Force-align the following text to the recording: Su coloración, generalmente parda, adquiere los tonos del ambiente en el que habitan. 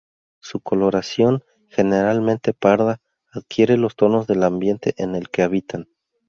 Su 0.39 0.59
coloración, 0.61 1.43
generalmente 1.67 2.55
parda, 2.55 3.01
adquiere 3.31 3.77
los 3.77 3.95
tonos 3.95 4.25
del 4.25 4.41
ambiente 4.41 4.95
en 4.97 5.13
el 5.13 5.29
que 5.29 5.43
habitan. 5.43 5.89